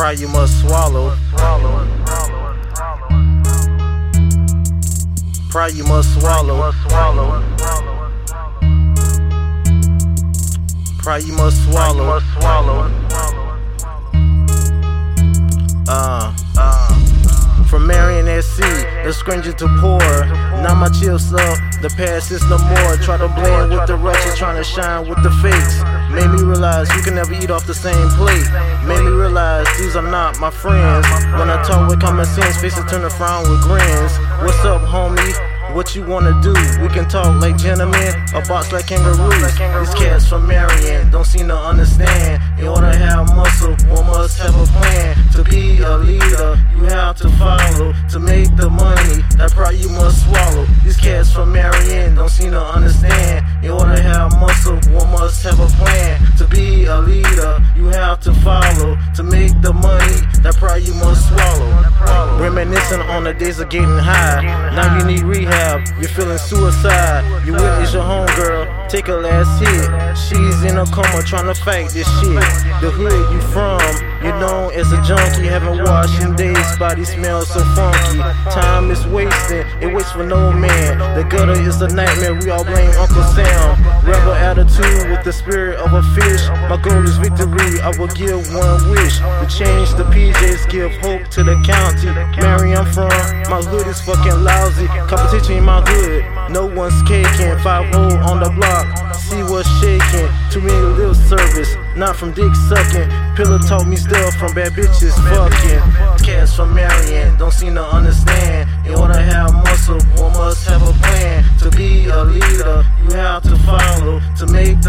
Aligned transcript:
Pride 0.00 0.18
you 0.18 0.28
must 0.28 0.60
swallow. 0.62 1.14
Pride 5.50 5.74
you 5.74 5.84
must 5.84 6.14
swallow. 6.18 6.72
Pride 11.00 11.24
you 11.24 11.34
must 11.34 11.64
swallow. 11.66 12.90
Uh, 15.86 16.34
uh. 16.56 17.64
From 17.66 17.86
Marion 17.86 18.40
SC, 18.40 18.60
the 19.04 19.12
stranger 19.12 19.52
to 19.52 19.68
poor. 19.80 20.00
Now 20.62 20.74
my 20.74 20.88
chips 20.88 21.30
up, 21.34 21.58
the 21.82 21.92
past 21.94 22.30
is 22.30 22.42
no 22.48 22.56
more. 22.56 22.96
Try 22.96 23.18
to 23.18 23.28
blend 23.28 23.70
with 23.70 23.86
the 23.86 23.96
righteous, 23.96 24.38
trying 24.38 24.56
to 24.56 24.64
shine 24.64 25.06
with 25.10 25.22
the 25.22 25.30
fakes. 25.42 25.99
Made 26.12 26.28
me 26.28 26.42
realize 26.42 26.88
you 26.96 27.02
can 27.02 27.14
never 27.14 27.32
eat 27.32 27.50
off 27.50 27.66
the 27.66 27.74
same 27.74 28.08
plate. 28.18 28.48
Made 28.84 29.02
me 29.02 29.10
realize 29.10 29.66
these 29.78 29.94
are 29.94 30.02
not 30.02 30.38
my 30.40 30.50
friends. 30.50 31.06
When 31.38 31.48
I 31.48 31.62
talk 31.62 31.88
with 31.88 32.00
common 32.00 32.26
sense, 32.26 32.60
faces 32.60 32.84
turn 32.90 33.08
frown 33.10 33.48
with 33.48 33.62
grins. 33.62 34.12
What's 34.42 34.64
up, 34.64 34.82
homie? 34.82 35.50
What 35.74 35.94
you 35.94 36.02
wanna 36.02 36.34
do? 36.42 36.52
We 36.82 36.88
can 36.88 37.08
talk 37.08 37.40
like 37.40 37.56
gentlemen, 37.56 38.12
or 38.34 38.42
box 38.42 38.72
like 38.72 38.88
kangaroos. 38.88 39.56
These 39.56 39.94
cats 39.94 40.28
from 40.28 40.48
Marion 40.48 41.10
don't 41.12 41.24
seem 41.24 41.46
to 41.46 41.56
understand. 41.56 42.42
In 42.58 42.66
order 42.66 42.90
to 42.90 42.98
have 42.98 43.28
muscle, 43.36 43.76
one 43.86 44.06
must 44.06 44.38
have 44.38 44.54
a 44.54 44.66
plan. 44.66 45.16
To 45.34 45.44
be 45.44 45.78
a 45.80 45.96
leader, 45.96 46.58
you 46.76 46.84
have 46.86 47.16
to 47.18 47.28
follow. 47.38 47.59
To 58.16 58.32
follow. 58.34 58.96
To 59.16 59.22
make 59.22 59.52
the 59.62 59.72
money, 59.72 60.20
that 60.42 60.56
pride 60.56 60.82
you 60.82 60.94
must 60.94 61.28
swallow. 61.28 62.40
Reminiscing 62.40 63.00
on 63.00 63.24
the 63.24 63.34
days 63.34 63.60
of 63.60 63.68
getting 63.70 63.88
high. 63.88 64.42
Now 64.74 64.98
you 64.98 65.04
need 65.04 65.22
rehab, 65.22 65.86
you're 66.00 66.08
feeling 66.08 66.38
suicide. 66.38 67.24
You 67.46 67.52
witness 67.52 67.92
your 67.92 68.02
homegirl 68.02 68.80
take 68.90 69.06
a 69.06 69.14
last 69.14 69.62
hit. 69.62 69.86
She's 70.18 70.64
in 70.64 70.76
a 70.76 70.84
coma 70.86 71.22
trying 71.22 71.46
to 71.46 71.54
fight 71.54 71.90
this 71.90 72.08
shit. 72.18 72.42
The 72.82 72.90
hood 72.90 73.32
you 73.32 73.40
from, 73.54 73.80
you're 74.22 74.38
known 74.40 74.74
as 74.74 74.90
a 74.90 75.00
junkie. 75.02 75.46
Haven't 75.46 75.84
washed 75.84 76.20
in 76.20 76.34
days, 76.34 76.76
body 76.76 77.04
smells 77.04 77.48
so 77.48 77.62
funky. 77.76 78.18
Time 78.50 78.90
is 78.90 79.06
wasting, 79.06 79.64
it 79.80 79.94
waits 79.94 80.10
for 80.10 80.24
no 80.24 80.52
man. 80.52 80.89
The 81.14 81.24
gutter 81.28 81.58
is 81.60 81.82
a 81.82 81.88
nightmare, 81.88 82.34
we 82.34 82.50
all 82.50 82.64
blame 82.64 82.90
Uncle 82.94 83.22
Sam. 83.34 83.76
Rebel 84.06 84.32
attitude 84.32 85.10
with 85.10 85.24
the 85.24 85.32
spirit 85.32 85.78
of 85.80 85.92
a 85.92 86.02
fish. 86.14 86.48
My 86.70 86.80
goal 86.80 87.02
is 87.04 87.18
victory, 87.18 87.80
I 87.82 87.90
will 87.98 88.08
give 88.14 88.38
one 88.54 88.90
wish. 88.90 89.18
To 89.18 89.46
change 89.50 89.90
the 89.98 90.04
PJs, 90.06 90.70
give 90.70 90.92
hope 91.02 91.26
to 91.34 91.42
the 91.42 91.60
county. 91.66 92.14
Mary, 92.40 92.74
I'm 92.74 92.86
from, 92.92 93.10
my 93.50 93.60
hood 93.60 93.88
is 93.88 94.00
fucking 94.00 94.44
lousy. 94.44 94.86
Competition 95.10 95.58
in 95.58 95.64
my 95.64 95.82
hood, 95.82 96.50
no 96.50 96.66
one's 96.66 97.02
caking. 97.02 97.58
5 97.58 97.92
0 97.92 98.16
on 98.24 98.38
the 98.38 98.50
block, 98.50 98.86
see 99.16 99.42
what's 99.42 99.68
shaking. 99.80 100.30
Too 100.50 100.60
many 100.60 100.80
lip 100.94 101.16
service, 101.16 101.74
not 101.96 102.16
from 102.16 102.32
dick 102.32 102.54
sucking. 102.68 103.10
Pillar 103.34 103.58
taught 103.58 103.86
me 103.86 103.96
stuff 103.96 104.34
from 104.34 104.54
bad 104.54 104.72
bitches 104.72 105.14
fucking. 105.26 106.24
Cats 106.24 106.54
from 106.54 106.74
Marion 106.74 107.36
don't 107.36 107.52
seem 107.52 107.74
to 107.74 107.84
understand. 107.84 108.70
In 108.86 108.94
order 108.94 109.20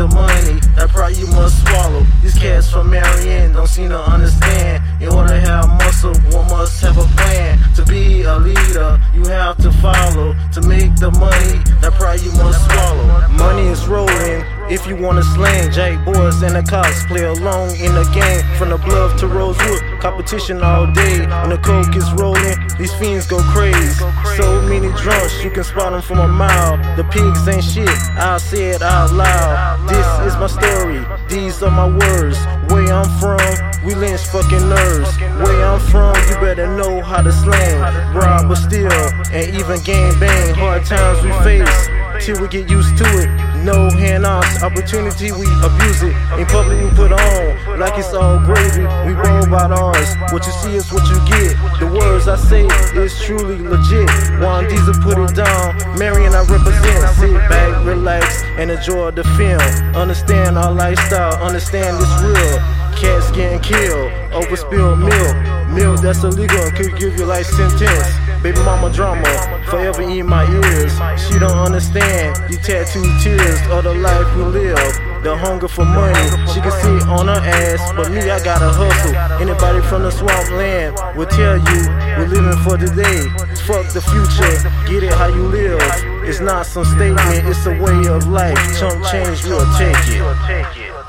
To 0.01 0.07
money, 0.07 0.59
that 0.77 0.89
pride 0.89 1.15
you 1.15 1.27
must 1.27 1.61
swallow. 1.61 2.03
These 2.23 2.33
cats 2.33 2.67
from 2.71 2.89
Marion 2.89 3.53
don't 3.53 3.67
seem 3.67 3.89
to 3.89 3.99
understand. 3.99 4.81
In 4.99 5.09
order 5.09 5.29
to 5.29 5.39
have 5.39 5.69
muscle, 5.77 6.15
one 6.33 6.49
must 6.49 6.81
have 6.81 6.97
a 6.97 7.05
plan. 7.13 7.59
To 7.75 7.85
be 7.85 8.23
a 8.23 8.35
leader, 8.39 8.99
you 9.13 9.23
have 9.25 9.57
to 9.57 9.71
follow. 9.73 10.33
To 10.53 10.61
make 10.61 10.95
the 10.95 11.11
money, 11.11 11.61
that 11.81 11.93
pride 11.99 12.19
you 12.21 12.31
must 12.31 12.65
swallow. 12.65 13.27
Money 13.29 13.67
is 13.67 13.87
rolling. 13.87 14.41
If 14.71 14.87
you 14.87 14.95
wanna 14.95 15.21
slang, 15.21 15.69
Jake 15.69 16.03
boys 16.03 16.41
and 16.41 16.55
the 16.55 16.63
cops 16.63 17.05
play 17.05 17.25
along 17.25 17.75
in 17.75 17.93
the 17.93 18.09
game. 18.09 18.41
From 18.57 18.69
the 18.69 18.77
bluff 18.77 19.19
to 19.19 19.27
Rosewood, 19.27 19.83
competition 19.99 20.63
all 20.63 20.87
day. 20.87 21.27
When 21.27 21.49
the 21.49 21.59
coke 21.59 21.95
is 21.95 22.09
rolling, 22.13 22.57
these 22.79 22.93
fiends 22.95 23.27
go 23.27 23.37
crazy. 23.53 23.93
So 24.35 24.61
many 24.63 24.80
drunks, 24.97 25.43
you 25.43 25.49
can 25.49 25.63
spot 25.63 25.91
them 25.91 26.01
from 26.01 26.19
a 26.19 26.27
mile. 26.27 26.77
The 26.95 27.03
pigs 27.05 27.47
ain't 27.47 27.63
shit, 27.63 27.89
I'll 28.17 28.39
say 28.39 28.71
it 28.71 28.81
out 28.81 29.11
loud. 29.13 29.87
This 29.87 30.07
is 30.27 30.37
my 30.37 30.47
story, 30.47 31.03
these 31.27 31.61
are 31.63 31.71
my 31.71 31.87
words. 31.87 32.37
Where 32.71 32.91
I'm 32.93 33.09
from, 33.19 33.39
we 33.85 33.95
lynch 33.95 34.21
fucking 34.21 34.69
nerves. 34.69 35.17
Where 35.41 35.65
I'm 35.65 35.79
from, 35.79 36.15
you 36.29 36.35
better 36.39 36.67
know 36.67 37.01
how 37.01 37.21
to 37.21 37.31
slang. 37.31 37.79
Rob 38.15 38.47
but 38.47 38.55
steal, 38.55 38.91
and 39.31 39.55
even 39.55 39.79
gang 39.83 40.19
bang. 40.19 40.55
Hard 40.55 40.85
times 40.85 41.21
we 41.23 41.31
face, 41.43 42.25
till 42.25 42.41
we 42.41 42.47
get 42.47 42.69
used 42.69 42.97
to 42.97 43.05
it. 43.19 43.29
No 43.63 43.89
hand-offs, 43.91 44.63
opportunity 44.63 45.31
we 45.31 45.45
abuse 45.61 46.01
it. 46.01 46.15
In 46.39 46.45
public 46.47 46.81
we 46.81 46.89
put 46.97 47.11
on, 47.11 47.79
like 47.79 47.97
it's 47.97 48.13
all 48.13 48.39
gravy. 48.39 48.81
We 49.05 49.13
about 49.51 49.71
ours. 49.71 50.15
What 50.31 50.45
you 50.45 50.53
see 50.63 50.75
is 50.75 50.91
what 50.93 51.03
you 51.11 51.19
get. 51.27 51.59
The 51.77 51.87
words 51.91 52.29
I 52.29 52.37
say 52.37 52.63
is 52.95 53.11
truly 53.21 53.59
legit. 53.59 54.07
Wan 54.39 54.63
Diesel 54.69 54.95
put 55.03 55.19
it 55.19 55.35
down. 55.35 55.75
Marion 55.99 56.33
I 56.33 56.39
represent. 56.47 57.03
Sit 57.19 57.35
back, 57.51 57.85
relax, 57.85 58.43
and 58.55 58.71
enjoy 58.71 59.11
the 59.11 59.25
film. 59.35 59.59
Understand 59.93 60.57
our 60.57 60.71
lifestyle, 60.71 61.35
understand 61.43 61.97
it's 61.99 62.15
real. 62.23 62.59
Cats 62.95 63.29
getting 63.31 63.59
killed 63.59 64.11
over 64.31 64.55
spilled 64.55 64.99
milk. 64.99 65.35
Milk 65.75 65.99
that's 65.99 66.23
illegal 66.23 66.59
and 66.59 66.75
could 66.75 66.95
give 66.97 67.17
you 67.17 67.25
life 67.25 67.45
sentence. 67.47 68.20
Baby 68.41 68.57
mama 68.65 68.91
drama, 68.91 69.23
forever 69.69 70.01
in 70.01 70.25
my 70.25 70.49
ears. 70.49 70.93
She 71.27 71.37
don't 71.37 71.59
understand 71.59 72.35
you 72.51 72.57
tattooed 72.57 73.21
tears 73.21 73.61
of 73.69 73.83
the 73.83 73.93
life 73.93 74.35
we 74.35 74.43
live. 74.43 74.77
The 75.21 75.37
hunger 75.37 75.67
for 75.67 75.85
money, 75.85 76.29
she 76.51 76.59
can 76.59 76.71
sit 76.71 77.07
on 77.07 77.27
her 77.27 77.37
ass, 77.37 77.93
but 77.95 78.09
me, 78.11 78.21
I 78.31 78.43
gotta 78.43 78.69
hustle. 78.69 79.15
Anybody 79.39 79.81
from 79.81 80.01
the 80.01 80.09
swamp 80.09 80.49
land 80.49 80.97
will 81.15 81.27
tell 81.27 81.57
you 81.57 81.81
we're 82.17 82.27
living 82.33 82.57
for 82.63 82.77
today. 82.77 83.29
Fuck 83.67 83.93
the 83.93 84.01
future, 84.01 84.57
get 84.89 85.03
it 85.03 85.13
how 85.13 85.27
you 85.27 85.45
live. 85.45 85.79
It's 86.27 86.39
not 86.39 86.65
some 86.65 86.85
statement, 86.85 87.45
it's 87.45 87.67
a 87.67 87.77
way 87.77 88.07
of 88.07 88.27
life. 88.27 88.57
Chump 88.79 89.05
change, 89.05 89.45
we'll 89.45 89.71
take 89.77 89.95
it. 90.07 91.00